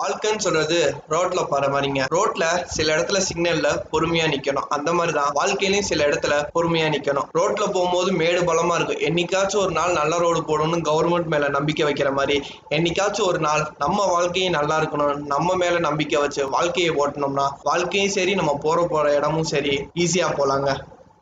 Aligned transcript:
வாழ்க்கைன்னு 0.00 0.38
சொல்றது 0.38 0.94
ரோட்ல 1.08 1.44
போற 1.50 1.66
மாதிரிங்க. 1.68 2.02
ரோட்ல 2.14 2.64
சில 2.64 2.96
இடத்துல 2.96 3.20
சிக்னல்ல 3.28 3.68
பொறுமையா 3.92 4.26
நிக்கணும். 4.34 4.68
அந்த 4.68 4.92
மாதிரி 4.92 5.18
தான் 5.18 5.32
வாழ்க்கையிலயும் 5.34 5.88
சில 5.90 6.04
இடத்துல 6.04 6.34
பொறுமையா 6.54 6.86
நிக்கணும். 6.94 7.28
ரோட்ல 7.38 7.72
போகும்போது 7.72 8.12
மேடு 8.12 8.40
பலமா 8.40 8.74
இருக்கும். 8.74 9.02
என்னைக்காச்சும் 9.08 9.56
ஒரு 9.56 9.70
நாள் 9.70 9.92
நல்ல 9.92 10.18
ரோடு 10.18 10.40
போடணும்னு 10.40 10.88
கவர்மெண்ட் 10.90 11.26
மேல 11.26 11.48
நம்பிக்கை 11.48 11.92
வைக்கிற 11.92 12.12
மாதிரி 12.12 12.42
என்னைக்காச்சும் 12.70 13.26
ஒரு 13.26 13.38
நாள் 13.38 13.72
நம்ம 13.78 14.06
வாழ்க்கையும் 14.06 14.52
நல்லா 14.52 14.78
இருக்கணும் 14.78 15.14
நம்ம 15.14 15.54
மேல 15.54 15.78
நம்பிக்கை 15.78 16.20
வச்சு 16.20 16.50
வாழ்க்கையை 16.50 16.94
ஓட்டணும்னா 16.94 17.48
வாழ்க்கையும் 17.62 18.10
சரி 18.10 18.34
நம்ம 18.34 18.58
போற 18.60 18.86
போற 18.90 19.14
இடமும் 19.14 19.50
சரி 19.54 19.88
ஈஸியா 19.94 20.28
போலாங்க. 20.38 20.80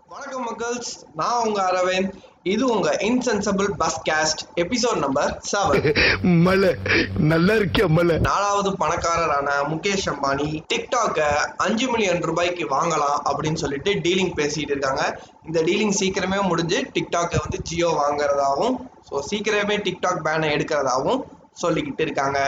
வணக்கம் 0.09 0.47
மக்கள்ஸ். 0.47 0.93
நான் 1.15 1.47
உங்க 1.47 1.63
அரவிந்த். 1.63 2.13
இது 2.43 2.65
உங்க 2.75 2.97
insensible 3.01 3.69
podcast 4.09 4.43
episode 4.63 4.99
number 5.05 5.31
seven 5.51 5.83
மலை. 6.47 6.71
நல்லா 7.17 7.55
இருக்கியா 7.55 7.87
மலை? 7.89 8.19
நாலாவது 8.19 8.71
பணக்காரரான 8.77 9.49
முகேஷ் 9.71 10.07
அம்பானி 10.13 10.63
டிக்டாக்க 10.73 11.27
அஞ்சு 11.57 11.89
மில்லியன் 11.91 12.23
ரூபாய்க்கு 12.23 12.67
வாங்கலாம் 12.77 13.19
அப்படின்னு 13.31 13.63
சொல்லிட்டு 13.65 13.93
டீலிங் 14.07 14.35
பேசிட்டு 14.41 14.75
இருக்காங்க. 14.75 15.03
இந்த 15.47 15.63
டீலிங் 15.63 15.97
சீக்கிரமே 16.01 16.41
முடிஞ்சு 16.49 16.81
டிக்டாக்கை 16.95 17.39
வந்து 17.45 17.61
ஜியோ 17.63 17.91
வாங்குறதாவும் 18.03 18.77
ஸோ 19.11 19.23
சீக்கிரமே 19.31 19.79
டிக்டாக் 19.89 20.25
பேனை 20.29 20.51
எடுக்கிறதாவும் 20.57 21.23
சொல்லிக்கிட்டு 21.63 22.01
இருக்காங்க. 22.01 22.39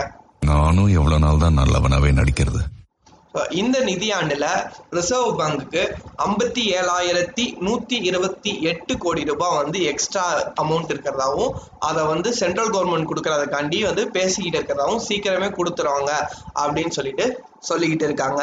நானும் 0.41 0.93
எவ்வளவு 0.99 1.25
நாள் 1.25 1.43
தான் 1.47 1.59
நல்லவனாவே 1.63 2.13
நடிக்கிறது. 2.21 2.61
இந்த 3.61 3.77
நிதியாண்டுல 3.89 4.47
ரிசர்வ் 4.97 5.37
பேங்குக்கு 5.41 5.83
ஐம்பத்தி 6.27 6.63
ஏழாயிரத்தி 6.79 7.45
நூத்தி 7.67 7.97
இருபத்தி 8.09 8.53
எட்டு 8.71 8.95
கோடி 9.05 9.23
ரூபாய் 9.29 9.59
வந்து 9.59 9.79
எக்ஸ்ட்ரா 9.91 10.25
அமௌண்ட் 10.63 10.91
இருக்கிறதாவும் 10.95 11.53
அதை 11.89 12.03
வந்து 12.13 12.31
சென்ட்ரல் 12.41 12.73
கவர்மெண்ட் 12.75 13.09
கொடுக்கறதுக்காண்டி 13.11 13.79
வந்து 13.89 14.05
பேசிக்கிட்டு 14.17 14.59
இருக்கிறதாவும் 14.59 15.05
சீக்கிரமே 15.09 15.49
கொடுத்துருவாங்க 15.59 16.13
அப்படின்னு 16.63 16.95
சொல்லிட்டு 16.99 17.27
சொல்லிக்கிட்டு 17.69 18.07
இருக்காங்க. 18.09 18.41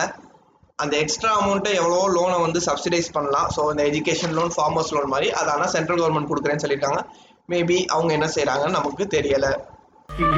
அந்த 0.84 0.94
எக்ஸ்ட்ரா 1.04 1.32
அமௌண்ட்டை 1.40 1.74
எவ்வளோ 1.82 2.02
லோனை 2.18 2.38
வந்து 2.46 2.60
சப்சிடைஸ் 2.68 3.10
பண்ணலாம். 3.18 3.50
ஸோ 3.56 3.62
இந்த 3.74 3.84
எஜுகேஷன் 3.92 4.36
லோன் 4.38 4.54
ஃபார்மர்ஸ் 4.56 4.94
லோன் 4.98 5.12
மாதிரி 5.14 5.30
அதை 5.40 5.52
ஆனால் 5.56 5.74
சென்ட்ரல் 5.76 6.02
கவர்மெண்ட் 6.02 6.32
கொடுக்குறேன்னு 6.32 6.66
சொல்லிட்டாங்க. 6.66 7.02
மேபி 7.54 7.80
அவங்க 7.96 8.14
என்ன 8.18 8.30
செய்யறாங்கன்னு 8.36 8.78
நமக்கு 8.80 9.06
தெரியல. 9.18 9.50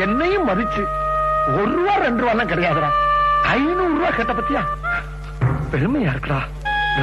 என்னையும் 0.07 0.47
மதிச்சு 0.51 0.83
ஒரு 1.59 1.71
ரூபா 1.77 1.95
ரெண்டு 2.05 2.23
ரூபாலாம் 2.23 2.51
கிடையாதுடா. 2.53 2.91
ஐநூறு 3.43 3.91
ரூபா 3.97 4.09
கேட்ட 4.09 4.33
பத்தியா? 4.33 4.61
பெருமையா 5.71 6.11
இருக்கா 6.15 6.39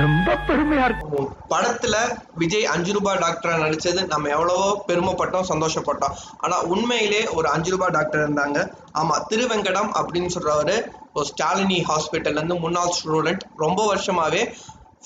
ரொம்ப 0.03 0.31
பெருமையா 0.49 0.85
இருக்கும் 0.85 1.29
படத்துல 1.51 1.97
விஜய் 2.35 2.67
அஞ்சு 2.67 2.93
ரூபாய் 2.93 3.19
டாக்டரா 3.19 3.55
நடிச்சது 3.63 4.07
நம்ம 4.07 4.29
எவ்வளவோ 4.29 4.85
பெருமைப்பட்டோம் 4.89 5.49
சந்தோஷப்பட்டோம். 5.49 6.17
ஆனா 6.39 6.61
உண்மையிலே 6.61 7.29
ஒரு 7.29 7.49
அஞ்சு 7.49 7.71
ரூபாய் 7.71 7.91
டாக்டர் 7.91 8.25
இருந்தாங்க. 8.27 8.59
ஆமா 9.01 9.17
திருவெங்கடம் 9.29 9.93
அப்படின்னு 9.93 10.35
சொல்றவரு 10.37 10.77
ஸ்டாலினி 11.31 11.79
ஹாஸ்பிட்டல்ல 11.91 12.41
இருந்து 12.41 12.55
முன்னாள் 12.55 12.97
ஸ்டூடெண்ட். 12.99 13.41
ரொம்ப 13.57 13.95
வருஷமாவே 13.95 14.43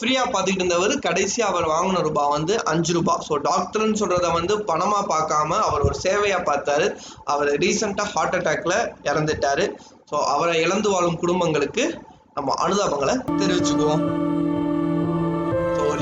ஃப்ரீயா 0.01 0.23
பார்த்துக்கிட்டு 0.25 0.65
இருந்தவர் 0.65 0.93
கடைசியா 1.07 1.47
அவர் 1.53 1.67
வாங்கின 1.69 2.03
ரூபாய் 2.03 2.31
வந்து 2.31 2.55
அஞ்சு 2.65 2.93
ரூபாய் 2.93 3.25
ஸோ 3.29 3.35
டாக்டர்னு 3.49 3.99
சொல்றத 4.03 4.29
வந்து 4.33 4.55
பணமா 4.59 5.01
பார்க்காம 5.11 5.59
அவர் 5.69 5.83
ஒரு 5.83 5.97
சேவையா 6.03 6.39
பார்த்தாரு. 6.51 6.87
அவர் 7.25 7.51
ரீசெண்டா 7.65 8.05
ஹார்ட் 8.13 8.37
அட்டாக்ல 8.39 8.77
இறந்துட்டாரு. 9.03 9.67
ஸோ 10.11 10.19
அவரை 10.35 10.55
இழந்து 10.61 10.91
வாழும் 10.91 11.19
குடும்பங்களுக்கு 11.19 11.85
நம்ம 12.35 12.55
அனுதாபங்களை 12.67 13.17
தெரிவிச்சுக்குவோம். 13.41 14.05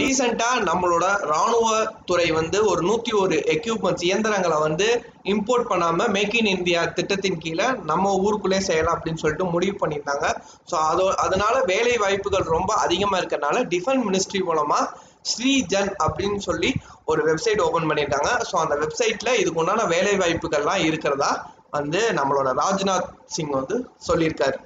ரீசெண்டாக 0.01 0.65
நம்மளோட 0.69 1.07
ராணுவ 1.31 1.69
துறை 2.09 2.27
வந்து 2.39 2.59
ஒரு 2.71 2.81
நூற்றி 2.89 3.13
ஒரு 3.23 3.37
எக்யூப்மெண்ட்ஸ் 3.55 4.05
இயந்திரங்களை 4.09 4.59
வந்து 4.67 4.87
இம்போர்ட் 5.35 5.69
பண்ணாமல் 5.71 6.13
மேக் 6.17 6.37
இன் 6.41 6.51
இந்தியா 6.57 6.81
திட்டத்தின் 6.99 7.41
கீழே 7.45 7.67
நம்ம 7.91 8.13
ஊருக்குள்ளே 8.25 8.61
செய்யலாம் 8.69 8.97
அப்படின்னு 8.97 9.23
சொல்லிட்டு 9.23 9.47
முடிவு 9.55 9.75
பண்ணியிருந்தாங்க. 9.83 10.29
ஸோ 10.71 10.77
அதோ 10.91 11.07
அதனால 11.25 11.55
வேலை 11.73 11.95
வாய்ப்புகள் 12.05 12.47
ரொம்ப 12.57 12.71
அதிகமாக 12.85 13.21
இருக்கறனால 13.23 13.65
டிஃபென்ஸ் 13.75 14.07
மினிஸ்ட்ரி 14.09 14.43
மூலமாக 14.49 14.91
ஸ்ரீஜன் 15.33 15.91
அப்படின்னு 16.05 16.41
சொல்லி 16.49 16.73
ஒரு 17.13 17.21
வெப்சைட் 17.29 17.63
ஓபன் 17.67 17.89
பண்ணியிருக்காங்க. 17.91 18.33
ஸோ 18.51 18.57
அந்த 18.65 18.75
வெப்சைட்டில் 18.85 19.39
இதுக்கு 19.43 19.63
உண்டான 19.63 19.87
வேலை 19.95 20.15
வாய்ப்புகள்லாம் 20.25 20.87
இருக்கிறதா 20.89 21.33
வந்து 21.79 22.01
நம்மளோட 22.19 22.51
ராஜ்நாத் 22.63 23.09
சிங் 23.37 23.55
வந்து 23.61 23.79
சொல்லியிருக்காரு. 24.09 24.59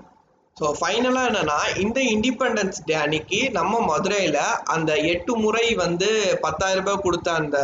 ஸோ 0.56 0.66
ஃபைனலாக 0.78 1.28
என்னென்னா 1.28 1.58
இந்த 1.82 1.98
இண்டிபெண்டன்ஸ் 2.14 2.80
டே 2.88 2.94
அன்னைக்கு 3.02 3.38
நம்ம 3.56 3.78
மதுரையில் 3.90 4.42
அந்த 4.74 4.90
எட்டு 5.12 5.32
முறை 5.44 5.66
வந்து 5.82 6.08
பத்தாயிரம் 6.44 6.84
ரூபாய் 6.84 7.04
கொடுத்த 7.04 7.28
அந்த 7.40 7.58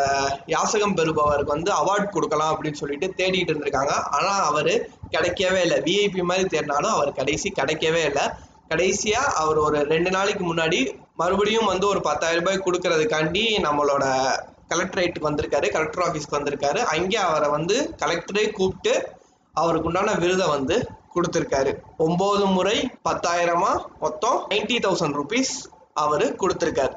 யாசகம் 0.55 0.95
பெறுபவருக்கு 0.99 1.55
வந்து 1.55 1.71
அவார்ட் 1.81 2.15
கொடுக்கலாம் 2.15 2.53
அப்படின்னு 2.53 2.81
சொல்லிட்டு 2.83 3.09
தேடிட்டு 3.19 3.53
இருந்திருக்காங்க. 3.53 3.95
ஆனால் 4.17 4.41
அவர் 4.51 4.73
கிடைக்கவே 5.15 5.61
இல்லை. 5.67 5.79
விஐபி 5.89 6.25
மாதிரி 6.31 6.47
தேடினாலும் 6.55 6.95
அவர் 6.97 7.19
கடைசி 7.21 7.51
கிடைக்கவே 7.61 8.03
இல்லை. 8.11 8.25
கடைசியாக 8.73 9.35
அவர் 9.43 9.59
ஒரு 9.67 9.79
ரெண்டு 9.93 10.11
நாளைக்கு 10.17 10.45
முன்னாடி 10.51 10.81
மறுபடியும் 11.23 11.71
வந்து 11.73 11.87
ஒரு 11.93 12.03
பத்தாயிரம் 12.09 12.43
ரூபாய் 12.43 12.65
கொடுக்கறதுக்காண்டி 12.67 13.45
நம்மளோட 13.67 14.05
கலெக்டரேட்டுக்கு 14.73 15.31
வந்திருக்காரு 15.31 15.67
கலெக்டர் 15.77 16.07
ஆஃபீஸ்க்கு 16.07 16.39
வந்திருக்காரு. 16.39 16.81
அங்கே 16.95 17.21
அவரை 17.29 17.51
வந்து 17.59 17.77
கலெக்டரே 18.05 18.47
கூப்பிட்டு 18.59 18.95
அவருக்கு 19.55 19.89
உண்டான 19.91 20.15
விருதை 20.25 20.49
வந்து 20.57 20.77
கொடுத்திருக்காரு. 21.19 21.75
ஒன்பது 22.07 22.47
முறை 22.57 22.79
பத்தாயிரமா? 23.11 23.75
மொத்தம் 24.07 24.39
நைன்டி 24.55 24.79
தௌசண்ட் 24.87 25.19
ருபீஸ் 25.21 25.55
அவரு 26.05 26.29
கொடுத்திருக்காரு. 26.45 26.95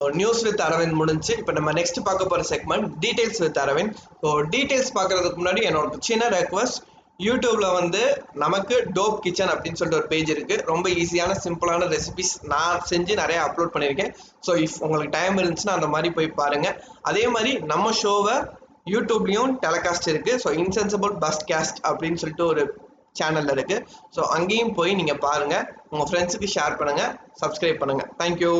நியூஸ் 0.00 0.40
வித் 0.46 0.62
அரவிந்த் 0.64 0.96
முடிஞ்சு 1.00 1.32
இப்போ 1.40 1.52
நம்ம 1.56 1.72
நெக்ஸ்ட் 1.76 1.98
பார்க்க 2.06 2.30
போகிற 2.30 2.44
segment 2.52 2.86
details 3.02 3.42
with 3.42 3.60
Aravind. 3.64 3.92
So 4.22 4.30
details 4.54 4.90
பார்க்கறதுக்கு 4.96 5.40
முன்னாடி 5.40 5.62
என்னோட 5.68 6.00
சின்ன 6.08 6.28
ரெக்வஸ்ட் 6.38 6.78
யூடியூப்ல 7.26 7.66
வந்து 7.78 8.00
நமக்கு 8.42 8.76
டோப் 8.96 9.20
கிச்சன் 9.24 9.52
அப்படின்னு 9.52 9.78
சொல்லிட்டு 9.80 10.00
ஒரு 10.00 10.08
பேஜ் 10.12 10.30
இருக்கு. 10.34 10.56
ரொம்ப 10.70 10.86
ஈஸியான 11.02 11.32
சிம்பிளான 11.44 11.88
ரெசிபிஸ் 11.94 12.32
நான் 12.52 12.82
செஞ்சு 12.90 13.14
நிறைய 13.22 13.38
அப்லோட் 13.46 13.72
பண்ணியிருக்கேன். 13.74 14.10
ஸோ 14.46 14.54
இஃப் 14.64 14.78
உங்களுக்கு 14.84 15.14
டைம் 15.18 15.38
இருந்துச்சுன்னா 15.42 15.76
அந்த 15.78 15.90
மாதிரி 15.94 16.10
போய் 16.16 16.30
பாருங்க. 16.40 16.68
அதே 17.10 17.24
மாதிரி 17.34 17.52
நம்ம 17.72 17.92
ஷோவை 18.02 18.36
யூடியூப்லேயும் 18.94 19.52
டெலகாஸ்ட் 19.66 20.10
இருக்கு. 20.12 20.34
ஸோ 20.44 20.50
இன்சென்சபிள் 20.62 21.14
பஸ்ட் 21.24 21.46
கேஸ்ட் 21.52 21.80
அப்படின்னு 21.90 22.20
சொல்லிட்டு 22.22 22.46
ஒரு 22.52 22.64
சேனல்ல 23.20 23.54
இருக்கு. 23.56 23.76
ஸோ 24.16 24.20
அங்கேயும் 24.36 24.74
போய் 24.74 24.98
நீங்க 25.00 25.14
பாருங்க. 25.26 25.56
உங்க 25.90 26.04
ஃப்ரெண்ட்ஸுக்கு 26.10 26.48
ஷேர் 26.56 26.78
பண்ணுங்க. 26.80 27.04
சப்ஸ்கிரைப் 27.42 27.82
பண்ணுங்க. 27.82 28.04
தேங்க்யூ 28.22 28.52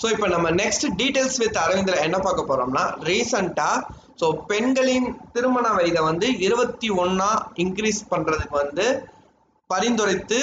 ஸோ 0.00 0.08
இப்போ 0.10 0.28
நம்ம 0.28 0.48
நெக்ஸ்ட் 0.60 0.84
டீட்டெயில்ஸ் 1.00 1.36
வித் 1.40 1.58
அரவிந்தில் 1.64 2.04
என்ன 2.04 2.16
பார்க்க 2.18 2.50
போறோம்னா 2.50 2.84
ரீசண்டாக 3.08 3.84
ஸோ 4.20 4.26
பெண்களின் 4.50 5.08
திருமண 5.34 5.66
வயதை 5.72 6.00
வந்து 6.02 6.28
இருபத்தி 6.46 6.88
ஒன்னா 7.02 7.28
இன்க்ரீஸ் 7.64 8.00
பண்றதுக்கு 8.10 8.56
வந்து 8.64 8.86
பரிந்துரைத்து 9.70 10.40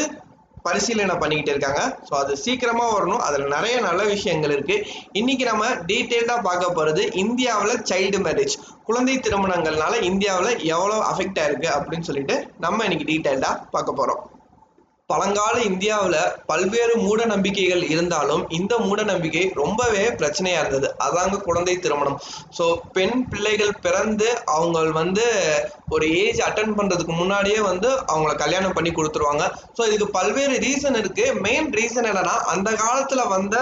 பரிசீலனை 0.68 1.16
பண்ணிக்கிட்டு 1.22 1.54
இருக்காங்க. 1.54 1.82
ஸோ 2.10 2.14
அது 2.22 2.34
சீக்கிரமா 2.46 2.86
வரணும். 2.96 3.22
அதில் 3.28 3.54
நிறைய 3.56 3.76
நல்ல 3.88 4.02
விஷயங்கள் 4.14 4.54
இருக்கு. 4.56 4.78
இன்னைக்கு 5.12 5.46
நம்ம 5.52 5.66
டீட்டெயில்டாக 5.92 6.46
பார்க்க 6.50 6.78
போறது 6.80 7.04
இந்தியாவில் 7.24 7.82
சைல்டு 7.92 8.20
மேரேஜ் 8.28 8.56
குழந்தை 8.90 9.16
திருமணங்கள்னால 9.28 10.02
இந்தியாவில் 10.12 10.52
எவ்வளோ 10.76 10.98
அஃபெக்ட் 11.12 11.42
ஆயிருக்கு 11.44 11.70
அப்படின்னு 11.78 12.10
சொல்லிட்டு 12.10 12.38
நம்ம 12.66 12.84
இன்னைக்கு 12.90 13.08
டீட்டெயில்டாக 13.12 13.62
பார்க்க 13.76 14.00
போறோம். 14.00 14.22
பழங்கால 15.12 15.56
இந்தியாவில் 15.70 16.18
பல்வேறு 16.50 16.94
மூட 17.06 17.22
நம்பிக்கைகள் 17.32 17.84
இருந்தாலும் 17.94 18.44
இந்த 18.58 18.74
மூட 18.86 19.00
நம்பிக்கை 19.12 19.44
ரொம்பவே 19.62 20.04
பிரச்சனையாக 20.20 20.62
இருந்தது. 20.64 20.88
அதாங்க 21.06 21.38
குழந்தை 21.48 21.76
திருமணம். 21.86 22.18
ஸோ 22.58 22.66
பெண் 22.98 23.18
பிள்ளைகள் 23.32 23.74
பிறந்து 23.86 24.28
அவங்க 24.58 24.80
வந்து 25.02 25.26
ஒரு 25.96 26.08
ஏஜ் 26.24 26.42
அட்டன் 26.48 26.76
பண்ணுறதுக்கு 26.80 27.16
முன்னாடியே 27.22 27.62
வந்து 27.72 27.92
அவங்கள 28.12 28.34
கல்யாணம் 28.44 28.76
பண்ணி 28.80 28.94
கொடுத்துருவாங்க. 28.94 29.46
ஸோ 29.78 29.82
இதுக்கு 29.90 30.10
பல்வேறு 30.20 30.58
ரீசன் 30.68 31.00
இருக்குது 31.02 31.38
மெயின் 31.48 31.70
ரீசன் 31.80 32.10
என்னென்னா 32.12 32.36
அந்த 32.56 32.72
காலத்தில் 32.84 33.32
வந்த 33.36 33.58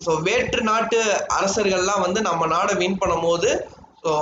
ஸோ 0.00 0.12
வேற்று 0.28 0.62
நாட்டு 0.70 1.00
அரசர்கள்லாம் 1.38 2.04
வந்து 2.06 2.20
நம்ம 2.28 2.46
நாடை 2.54 2.72
வின் 2.80 3.00
பண்ணும்போது 3.02 3.50
ஸோ 4.04 4.14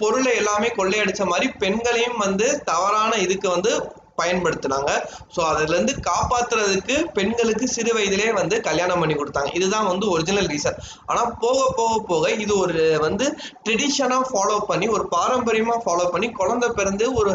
பொருளை 0.00 0.32
எல்லாமே 0.40 0.68
கொள்ளையடிச்ச 0.76 1.22
மாதிரி 1.30 1.46
பெண்களையும் 1.62 2.20
வந்து 2.24 2.46
தவறான 2.68 3.12
இதுக்கு 3.24 3.48
வந்து 3.48 3.72
பயன்படுத்தினாங்க. 4.20 4.90
ஸோ 5.34 5.40
அதுலேருந்து 5.50 5.94
காப்பாற்றுறதுக்கு 6.10 6.96
பெண்களுக்கு 7.18 7.66
சிறு 7.76 7.94
வயதிலே 7.98 8.28
வந்து 8.40 8.58
கல்யாணம் 8.68 9.02
பண்ணி 9.04 9.16
கொடுத்தாங்க. 9.18 9.50
இதுதான் 9.60 9.90
வந்து 9.92 10.06
ஒரிஜினல் 10.16 10.50
ரீசன் 10.54 10.78
ஆனால் 11.10 11.32
போக 11.44 11.60
போக 11.80 11.96
போக 12.12 12.30
இது 12.44 12.54
ஒரு 12.64 12.84
வந்து 13.06 13.26
ட்ரெடிஷனாக 13.66 14.30
ஃபாலோ 14.30 14.58
பண்ணி 14.70 14.88
ஒரு 14.98 15.06
பாரம்பரியமாக 15.16 15.82
ஃபாலோ 15.86 16.06
பண்ணி 16.14 16.30
குழந்தை 16.40 16.70
பிறந்து 16.78 17.06
ஒரு 17.22 17.32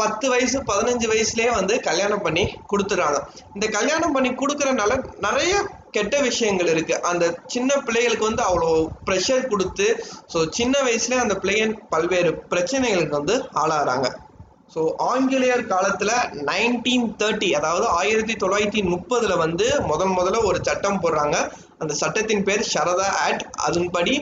பத்து 0.00 0.26
வயசு 0.32 0.58
பதினஞ்சு 0.68 1.06
வயசுலேயே 1.12 1.50
வந்து 1.56 1.74
கல்யாணம் 1.86 2.22
பண்ணி 2.24 2.42
கொடுத்துறாங்க 2.72 3.18
இந்த 3.54 3.66
கல்யாணம் 3.76 4.14
பண்ணி 4.16 4.30
கொடுக்குறனால 4.42 4.92
நிறைய 5.24 5.54
கெட்ட 5.96 6.14
விஷயங்கள் 6.26 6.70
இருக்கு. 6.72 6.94
அந்த 7.10 7.24
சின்ன 7.54 7.70
பிள்ளைகளுக்கு 7.86 8.28
வந்து 8.28 8.44
அவ்வளோ 8.48 8.70
ப்ரெஷர் 9.06 9.50
கொடுத்து 9.52 9.86
ஸோ 10.32 10.38
சின்ன 10.58 10.74
வயசுலேயே 10.88 11.24
அந்த 11.24 11.36
பிள்ளைங்க 11.42 11.66
பல்வேறு 11.94 12.30
பிரச்சனைகளுக்கு 12.52 13.18
வந்து 13.20 13.36
ஆளாகிறாங்க. 13.62 14.08
ஸோ 14.74 14.80
ஆங்கிலேயர் 15.10 15.62
காலத்தில் 15.72 16.14
நைன்டீன் 16.48 17.06
தேர்ட்டி 17.20 17.48
அதாவது 17.58 17.86
ஆயிரத்தி 18.00 18.34
தொள்ளாயிரத்தி 18.42 18.82
முப்பதில் 18.92 19.40
வந்து 19.44 19.66
முதல் 19.90 20.12
முதல்ல 20.18 20.42
ஒரு 20.48 20.58
சட்டம் 20.68 21.00
போடுறாங்க. 21.04 21.36
அந்த 21.82 21.92
சட்டத்தின் 22.02 22.44
பேர் 22.48 22.70
சரதா 22.74 23.08
ஆக்ட். 23.26 23.46
அதன்படி 23.68 24.14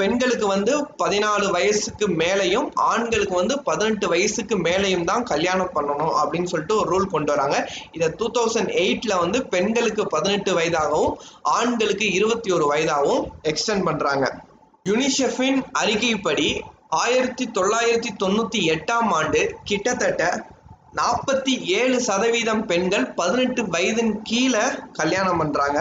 பெண்களுக்கு 0.00 0.46
வந்து 0.52 0.72
பதினாலு 1.00 1.46
வயசுக்கு 1.54 2.06
மேலையும் 2.20 2.66
ஆண்களுக்கு 2.90 3.34
வந்து 3.38 3.54
பதினெட்டு 3.68 4.06
வயசுக்கு 4.12 4.56
மேலையும் 4.66 5.06
தான் 5.08 5.24
கல்யாணம் 5.30 5.72
பண்ணணும் 5.76 6.12
அப்படின்னு 6.20 6.50
சொல்லிட்டு 6.52 6.76
ஒரு 6.80 6.88
ரூல் 6.92 7.08
கொண்டு 7.14 7.32
வராங்க. 7.34 7.56
இதை 7.96 8.08
டூ 8.20 8.26
தௌசண்ட் 8.36 8.70
எயிட்டில் 8.82 9.20
வந்து 9.22 9.40
பெண்களுக்கு 9.54 10.04
பதினெட்டு 10.14 10.52
வயதாகவும் 10.58 11.16
ஆண்களுக்கு 11.56 12.08
இருபத்தி 12.18 12.52
ஒரு 12.58 12.68
வயதாகவும் 12.72 13.24
எக்ஸ்டெண்ட் 13.52 13.86
பண்ணுறாங்க 13.88 14.28
யுனிசெஃபின் 14.90 15.60
அறிக்கைப்படி 15.82 16.48
ஆயிரத்தி 17.00 17.44
தொள்ளாயிரத்தி 17.56 18.10
தொண்ணூத்தி 18.22 18.60
எட்டாம் 18.72 19.10
ஆண்டு 19.18 19.42
கிட்டத்தட்ட 19.68 20.22
நாற்பத்தி 20.98 21.52
ஏழு 21.76 21.98
சதவீதம் 22.06 22.64
பெண்கள் 22.70 23.06
பதினெட்டு 23.18 23.62
வயதின் 23.74 24.12
கீழே 24.28 24.64
கல்யாணம் 24.98 25.38
பண்றாங்க. 25.42 25.78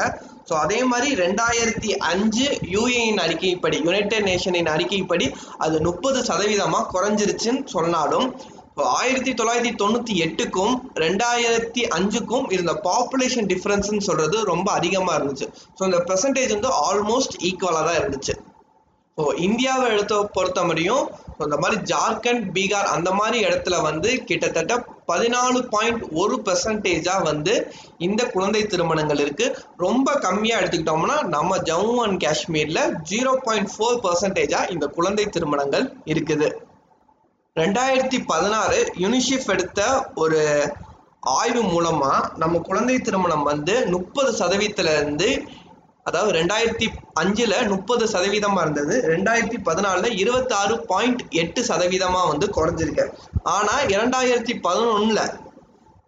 ஸோ 0.48 0.54
அதே 0.66 0.78
மாதிரி 0.92 1.10
ரெண்டாயிரத்தி 1.24 1.90
அஞ்சு 2.12 2.46
யூஏயின் 2.76 3.20
அறிக்கைப்படி 3.26 3.78
யுனைடெட் 3.88 4.26
நேஷனின் 4.30 4.72
அறிக்கைப்படி 4.76 5.28
அது 5.66 5.80
முப்பது 5.88 6.22
சதவீதமா 6.30 6.80
குறைஞ்சிருச்சுன்னு 6.94 7.64
சொன்னாலும் 7.76 8.28
இப்போ 8.70 8.84
ஆயிரத்தி 9.00 9.32
தொள்ளாயிரத்தி 9.40 9.74
தொண்ணூத்தி 9.82 10.14
எட்டுக்கும் 10.26 10.76
ரெண்டாயிரத்தி 11.04 11.84
அஞ்சுக்கும் 11.98 12.46
இருந்த 12.56 12.76
பாப்புலேஷன் 12.88 13.50
டிஃபரன்ஸ்னு 13.52 14.08
சொல்றது 14.10 14.38
ரொம்ப 14.52 14.68
அதிகமா 14.80 15.16
இருந்துச்சு. 15.18 15.50
ஸோ 15.78 15.84
இந்த 15.90 16.00
பெர்சன்டேஜ் 16.12 16.56
வந்து 16.58 16.72
ஆல்மோஸ்ட் 16.88 17.38
ஈக்குவலாக 17.50 17.86
தான் 17.90 18.00
இருந்துச்சு. 18.02 18.36
ஸோ 19.18 19.24
இந்தியாவை 19.38 19.88
எடுத்த 19.94 20.16
பொறுத்த 20.34 20.60
முடியும் 20.64 21.04
இந்த 21.44 21.58
மாதிரி 21.58 21.78
ஜார்க்கண்ட் 21.92 22.44
பீகார் 22.56 22.88
அந்த 22.96 23.10
மாதிரி 23.12 23.38
இடத்துல 23.46 23.76
வந்து 23.82 24.10
கிட்டத்தட்ட 24.24 24.74
பதினாலு 25.08 25.60
பாயிண்ட் 25.74 26.04
ஒரு 26.14 26.36
பெர்சன்டேஜாக 26.46 27.24
வந்து 27.24 27.54
இந்த 27.98 28.22
குழந்தை 28.26 28.62
திருமணங்கள் 28.64 29.18
இருக்குது 29.18 29.56
ரொம்ப 29.78 30.14
கம்மியாக 30.26 30.62
எடுத்துக்கிட்டோம்னா 30.62 31.18
நம்ம 31.36 31.58
ஜம்மு 31.70 31.96
அண்ட் 32.04 32.22
காஷ்மீரில் 32.24 32.84
ஜீரோ 33.12 33.34
பாயிண்ட் 33.44 33.72
ஃபோர் 33.74 34.00
பர்சன்டேஜாக 34.06 34.72
இந்த 34.72 34.88
குழந்தை 34.98 35.26
திருமணங்கள் 35.26 35.86
இருக்குது. 36.06 36.50
ரெண்டாயிரத்தி 37.56 38.20
பதினாறு 38.26 38.80
யுனிசெஃப் 38.98 39.50
எடுத்த 39.50 39.82
ஒரு 40.16 40.42
ஆய்வு 41.40 41.64
மூலமாக 41.64 42.30
நம்ம 42.38 42.60
குழந்தை 42.60 42.96
திருமணம் 43.00 43.44
வந்து 43.44 43.74
முப்பது 43.88 44.32
சதவீதத்துலேருந்து 44.40 45.30
அதாவது 46.06 46.32
ரெண்டாயிரத்தி 46.38 46.88
அஞ்சுல 47.22 47.56
முப்பது 47.74 48.04
சதவீதமா 48.14 48.62
இருந்தது. 48.66 48.96
ரெண்டாயிரத்தி 49.14 49.58
பதினாலுல 49.68 50.10
இருபத்தி 50.24 50.54
ஆறு 50.62 50.76
பாயிண்ட் 50.92 51.22
எட்டு 51.42 51.62
சதவீதமா 51.70 52.22
வந்து 52.32 52.48
குறைஞ்சிருக்கு. 52.58 53.06
ஆனா 53.56 53.76
இரண்டாயிரத்தி 53.96 54.56
பதினொன்னுல 54.68 55.24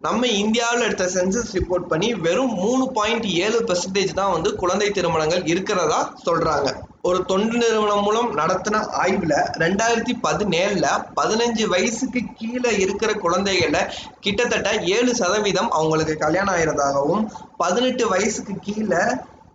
நம்ம 0.06 0.26
இந்தியாவில் 0.40 0.84
எடுத்த 0.86 1.04
சென்சஸ் 1.14 1.52
ரிப்போர்ட் 1.56 1.86
பண்ணி 1.90 2.08
வெறும் 2.24 2.54
மூணு 2.62 2.84
பாயிண்ட் 2.96 3.26
ஏழு 3.44 3.58
பெர்சன்டேஜ் 3.68 4.18
தான் 4.18 4.32
வந்து 4.32 4.50
குழந்தை 4.62 4.88
திருமணங்கள் 4.96 5.44
இருக்கிறதா 5.52 6.00
சொல்றாங்க. 6.26 6.68
ஒரு 7.08 7.18
தொண்டு 7.30 7.56
நிறுவனம் 7.62 8.04
மூலம் 8.06 8.28
நடத்தின 8.40 8.76
ஆய்வுல 9.02 9.34
ரெண்டாயிரத்தி 9.62 10.14
பதினேழுல 10.26 10.86
பதினஞ்சு 11.18 11.64
வயசுக்கு 11.74 12.20
கீழே 12.40 12.72
இருக்கிற 12.84 13.12
குழந்தைகள 13.24 13.78
கிட்டத்தட்ட 14.26 14.70
ஏழு 14.96 15.14
சதவீதம் 15.20 15.70
அவங்களுக்கு 15.78 16.16
கல்யாணம் 16.24 16.54
ஆயிரதாகவும் 16.56 17.24
பதினெட்டு 17.62 18.06
வயசுக்கு 18.14 18.56
கீழே 18.68 19.02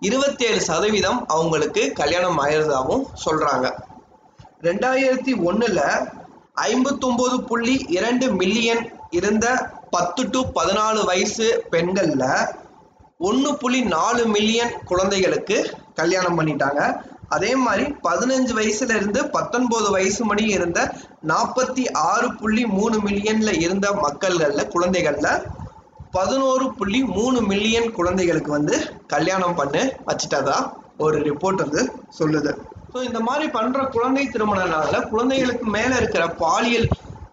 இருபத்தேழு 0.02 0.60
சதவீதம் 0.62 1.20
அவங்களுக்கு 1.28 1.82
கல்யாணம் 1.92 2.40
ஆயிரதாகவும் 2.44 3.06
சொல்கிறாங்க 3.26 3.68
ரெண்டாயிரத்தி 4.62 5.34
ஒன்றில் 5.44 5.84
ஐம்பத்தொம்போது 6.70 7.36
புள்ளி 7.50 7.76
இரண்டு 7.88 8.26
மில்லியன் 8.32 8.82
இருந்த 9.10 9.46
பத்து 9.92 10.24
டு 10.30 10.40
பதினாலு 10.58 11.02
வயசு 11.06 11.46
பெண்களில் 11.70 12.26
ஒன்று 13.20 13.52
புள்ளி 13.58 13.80
நாலு 13.94 14.26
மில்லியன் 14.26 14.74
குழந்தைகளுக்கு 14.86 15.58
கல்யாணம் 15.96 16.38
பண்ணிட்டாங்க. 16.40 16.82
அதே 17.30 17.56
மாதிரி 17.56 17.86
பதினஞ்சு 18.04 18.54
வயசுல 18.60 18.96
இருந்து 18.96 19.22
பத்தொன்பது 19.30 19.88
வயசு 19.92 20.22
மணி 20.26 20.44
இருந்த 20.58 20.80
நாற்பத்தி 21.28 21.84
ஆறு 22.12 22.28
புள்ளி 22.34 22.64
மூணு 22.78 22.98
மில்லியன்ல 23.00 23.52
இருந்த 23.60 23.88
மக்கள்கள்ல 24.04 24.64
குழந்தைகள்ல 24.76 25.28
பதினோரு 26.12 26.66
புள்ளி 26.74 27.00
மூணு 27.04 27.40
மில்லியன் 27.42 27.90
குழந்தைகளுக்கு 27.92 28.52
வந்து 28.52 28.76
கல்யாணம் 29.08 29.56
பண்ணு 29.56 29.82
வச்சுட்டதா? 30.08 30.58
ஒரு 30.98 31.18
ரிப்போர்ட் 31.20 31.62
வந்து 31.66 31.82
சொல்லுது. 32.20 32.52
ஸோ 32.94 33.04
இந்த 33.04 33.20
மாதிரி 33.20 33.48
பண்ற 33.50 33.80
குழந்தை 33.86 34.24
திருமணனால 34.28 35.08
குழந்தைகளுக்கு 35.10 35.66
மேல 35.66 35.92
இருக்கிற 35.96 36.24
பாலியல் 36.44 36.88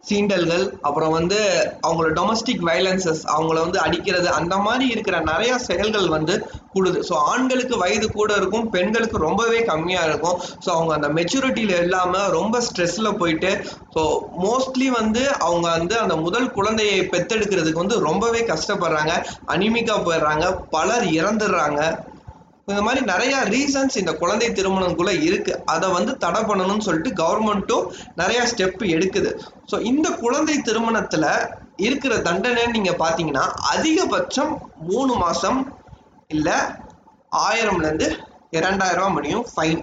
சீண்டல்கள் 0.08 0.64
அப்புறம் 0.80 1.14
வந்து 1.18 1.38
அவங்களோட 1.86 2.10
டொமஸ்டிக் 2.18 2.64
வைலன்சஸ் 2.68 3.22
அவங்கள 3.34 3.56
வந்து 3.60 3.78
அடிக்கிறது 3.78 4.28
அந்த 4.28 4.56
மாதிரி 4.56 4.86
இருக்கிற 4.88 5.16
நிறைய 5.20 5.52
செயல்கள் 5.58 6.08
வந்து 6.08 6.34
கூடுது. 6.74 6.98
ஸோ 7.08 7.14
ஆண்களுக்கு 7.32 7.76
வயது 7.76 8.06
கூட 8.12 8.34
இருக்கும் 8.34 8.66
பெண்களுக்கு 8.70 9.18
ரொம்பவே 9.18 9.60
கம்மியாக 9.70 10.08
இருக்கும். 10.08 10.36
ஸோ 10.64 10.68
அவங்க 10.68 10.92
அந்த 10.94 11.08
மெச்சூரிட்டியில் 11.08 11.76
இல்லாமல் 11.82 12.30
ரொம்ப 12.30 12.60
ஸ்ட்ரெஸ்ஸில் 12.60 13.18
போயிட்டு 13.18 13.52
ஸோ 13.94 14.02
மோஸ்ட்லி 14.44 14.88
வந்து 15.00 15.22
அவங்க 15.38 15.66
வந்து 15.78 15.94
அந்த 15.98 16.16
முதல் 16.16 16.50
குழந்தையை 16.50 16.98
பெத்தெடுக்கிறதுக்கு 17.14 17.84
வந்து 17.84 17.98
ரொம்பவே 18.08 18.42
கஷ்டப்படுறாங்க. 18.52 19.14
அனிமிக்கா 19.54 19.96
போயிடுறாங்க. 20.08 20.46
பலர் 20.70 21.06
இறந்துடுறாங்க. 21.18 21.80
இந்த 22.68 22.82
மாதிரி 22.84 23.00
நிறைய 23.10 23.34
ரீசன்ஸ் 23.52 23.96
இந்த 24.00 24.12
குழந்தை 24.20 24.46
திருமணம்குள்ள 24.50 25.10
இருக்கு. 25.26 25.52
அதை 25.72 25.88
வந்து 25.96 26.12
தடை 26.24 26.40
பண்ணணும்னு 26.48 26.86
சொல்லிட்டு 26.86 27.10
கவர்மெண்ட்டும் 27.20 27.84
நிறைய 28.20 28.40
ஸ்டெப் 28.52 28.82
எடுக்குது. 28.94 29.30
ஸோ 29.70 29.78
இந்த 29.90 30.08
குழந்தை 30.22 30.56
திருமணத்துல 30.68 31.26
இருக்கிற 31.86 32.14
தண்டனைன்னு 32.28 32.76
நீங்க 32.76 32.92
பாத்தீங்கன்னா 33.04 33.44
அதிகபட்சம் 33.74 34.52
மூணு 34.90 35.14
மாசம் 35.24 35.60
இல்ல 36.34 36.48
ஆயிரம்ல 37.48 37.86
இருந்து 37.88 38.08
இரண்டாயிரம் 38.58 39.00
ரூபாய் 39.00 39.16
முடியும் 39.16 39.46
ஃபைன் 39.52 39.82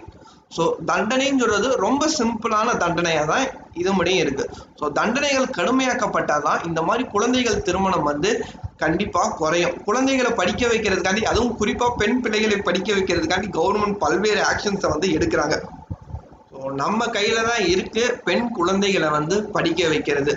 ஸோ 0.56 0.64
தண்டனைன்னு 0.90 1.42
சொல்றது 1.44 1.70
ரொம்ப 1.86 2.08
சிம்பிளான 2.18 2.76
தண்டனையாக 2.84 3.28
தான் 3.34 3.46
இது 3.82 3.92
முடியும் 4.00 4.24
இருக்கு. 4.24 4.46
ஸோ 4.80 4.86
தண்டனைகள் 5.00 5.54
கடுமையாக்கப்பட்டால் 5.58 6.46
தான் 6.48 6.64
இந்த 6.70 6.82
மாதிரி 6.88 7.06
குழந்தைகள் 7.14 7.64
திருமணம் 7.68 8.10
வந்து 8.12 8.32
கண்டிப்பாக 8.84 9.36
குறையும். 9.42 9.76
குழந்தைகளை 9.88 10.32
படிக்க 10.42 10.64
வைக்கிறதுக்காண்டி 10.72 11.24
அதுவும் 11.32 11.56
குறிப்பாக 11.62 11.98
பெண் 12.02 12.20
பிள்ளைகளை 12.24 12.58
படிக்க 12.68 12.90
வைக்கிறதுக்காண்டி 12.98 13.50
கவர்மெண்ட் 13.60 14.02
பல்வேறு 14.04 14.42
ஆக்ஷன்ஸை 14.52 14.90
வந்து 14.94 15.10
எடுக்கிறாங்க. 15.18 15.58
ஸோ 16.52 16.72
நம்ம 16.82 17.06
கையில 17.16 17.38
தான் 17.50 17.64
இருக்கு 17.74 18.04
பெண் 18.28 18.48
குழந்தைகளை 18.58 19.08
வந்து 19.18 19.36
படிக்க 19.56 19.82
வைக்கிறது. 19.94 20.34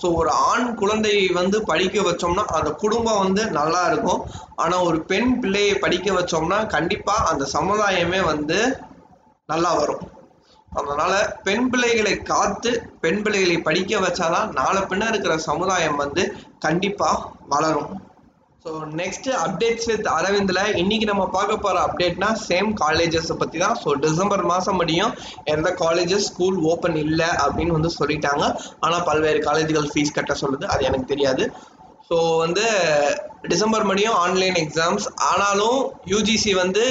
ஸோ 0.00 0.06
ஒரு 0.20 0.30
ஆண் 0.50 0.68
குழந்தையை 0.80 1.26
வந்து 1.40 1.56
படிக்க 1.70 2.02
வச்சோம்னா 2.08 2.44
அந்த 2.58 2.70
குடும்பம் 2.82 3.22
வந்து 3.24 3.42
நல்லா 3.58 3.82
இருக்கும். 3.90 4.22
ஆனால் 4.62 4.86
ஒரு 4.88 4.98
பெண் 5.10 5.32
பிள்ளையை 5.42 5.74
படிக்க 5.84 6.10
வச்சோம்னா 6.18 6.58
கண்டிப்பாக 6.76 7.28
அந்த 7.32 7.46
சமுதாயமே 7.56 8.22
வந்து 8.32 8.58
நல்லா 9.52 9.72
வரும். 9.80 10.04
அதனால 10.78 11.14
பெண் 11.46 11.66
பிள்ளைகளை 11.70 12.12
காத்து 12.30 12.70
பெண் 13.04 13.22
பிள்ளைகளை 13.24 13.56
படிக்க 13.68 13.98
வச்சாதான் 14.04 14.52
நாளை 14.58 14.82
பின்ன 14.90 15.08
இருக்கிற 15.12 15.34
சமுதாயம் 15.48 16.00
வந்து 16.02 16.22
கண்டிப்பா 16.66 17.10
வளரும். 17.54 17.90
ஸோ 18.64 18.70
நெக்ஸ்ட் 19.00 19.28
அப்டேட்ஸ் 19.44 19.88
வித் 19.90 20.08
அரவிந்தில். 20.16 20.62
இன்னைக்கு 20.80 21.06
நம்ம 21.10 21.24
பார்க்க 21.36 21.54
போகிற 21.64 21.82
அப்டேட்னா 21.86 22.28
சேம் 22.48 22.68
காலேஜஸை 22.82 23.36
பற்றி 23.42 23.58
தான். 23.62 23.76
ஸோ 23.82 23.90
டிசம்பர் 24.04 24.42
மாதம் 24.50 24.78
முடியும். 24.80 25.12
எந்த 25.54 25.68
காலேஜஸ் 25.82 26.28
ஸ்கூல் 26.30 26.58
ஓப்பன் 26.72 26.98
இல்லை 27.04 27.28
அப்படின்னு 27.44 27.76
வந்து 27.78 27.90
சொல்லிட்டாங்க. 28.00 28.44
ஆனால் 28.84 29.06
பல்வேறு 29.08 29.40
காலேஜுகள் 29.48 29.90
ஃபீஸ் 29.92 30.16
கட்ட 30.18 30.34
சொல்லுது. 30.42 30.66
அது 30.74 30.84
எனக்கு 30.90 31.12
தெரியாது. 31.12 31.46
ஸோ 32.08 32.18
வந்து 32.44 32.66
டிசம்பர் 33.52 33.88
முடியும். 33.90 34.18
ஆன்லைன் 34.24 34.58
எக்ஸாம்ஸ் 34.64 35.06
ஆனாலும் 35.30 35.80
யூஜிசி 36.12 36.54
வந்து 36.62 36.84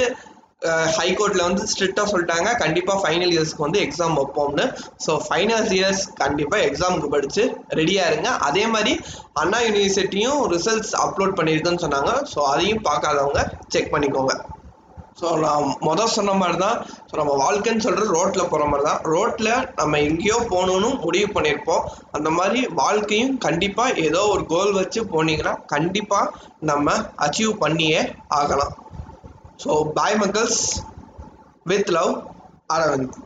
ஹைகோர்ட்ல 0.96 1.42
வந்து 1.48 1.62
ஸ்ட்ரிக்டா 1.70 2.02
சொல்லிட்டாங்க. 2.10 2.48
கண்டிப்பா 2.62 2.94
ஃபைனல் 3.02 3.32
இயர்ஸ்க்கு 3.34 3.66
வந்து 3.66 3.80
எக்ஸாம் 3.86 4.16
வைப்போம்னு. 4.18 4.66
ஸோ 5.04 5.12
ஃபைனல் 5.26 5.72
இயர்ஸ் 5.78 6.04
கண்டிப்பா 6.22 6.56
எக்ஸாமுக்கு 6.68 7.08
படிச்சு 7.14 7.44
ரெடியா 7.80 8.04
இருங்க. 8.10 8.30
அதே 8.48 8.64
மாதிரி 8.74 8.94
அண்ணா 9.42 9.60
யூனிவர்சிட்டியும் 9.66 10.40
ரிசல்ட்ஸ் 10.54 10.94
அப்லோட் 11.04 11.36
பண்ணியிருக்குன்னு 11.40 11.84
சொன்னாங்க. 11.86 12.12
ஸோ 12.32 12.40
அதையும் 12.52 12.86
பார்க்காதவங்க 12.88 13.42
செக் 13.74 13.92
பண்ணிக்கோங்க. 13.94 14.34
ஸோ 15.20 15.30
நான் 15.44 15.64
மொதல் 15.86 16.12
சொன்ன 16.16 16.34
மாதிரி 16.42 16.58
தான். 16.64 16.76
ஸோ 17.08 17.14
நம்ம 17.20 17.32
வாழ்க்கைன்னு 17.42 17.84
சொல்கிறது 17.86 18.14
ரோட்டில் 18.18 18.50
போகிற 18.52 18.66
மாதிரி 18.72 18.84
தான். 18.88 19.00
ரோட்டில் 19.14 19.50
நம்ம 19.80 19.98
எங்கேயோ 20.08 20.36
போகணுன்னு 20.52 20.90
முடிவு 21.04 21.28
பண்ணியிருப்போம். 21.36 21.82
அந்த 22.18 22.28
மாதிரி 22.38 22.60
வாழ்க்கையும் 22.82 23.34
கண்டிப்பாக 23.46 23.98
ஏதோ 24.08 24.22
ஒரு 24.34 24.44
கோல் 24.52 24.72
வச்சு 24.80 25.02
போனீங்கன்னா 25.14 25.54
கண்டிப்பாக 25.74 26.32
நம்ம 26.70 26.94
அச்சீவ் 27.26 27.52
பண்ணியே 27.64 28.02
ஆகலாம். 28.40 28.72
ஸோ 29.62 29.72
பாய் 29.94 30.18
மக்கள்ஸ் 30.18 30.62
வித் 31.66 31.90
லவ் 31.90 32.12
அரவிந்த் 32.72 33.16